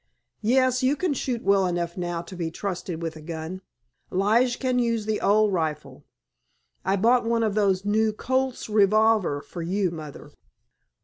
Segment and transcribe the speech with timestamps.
[0.41, 3.61] "Yes, you can shoot well enough now to be trusted with a gun.
[4.09, 6.03] Lige can use the old rifle.
[6.83, 10.31] I bought one of those new Colt's revolvers for you, Mother."